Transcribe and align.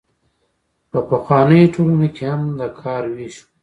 په 0.91 0.99
پخوانیو 1.09 1.71
ټولنو 1.73 2.07
کې 2.15 2.23
هم 2.31 2.41
د 2.59 2.61
کار 2.81 3.03
ویش 3.15 3.35
و. 3.41 3.45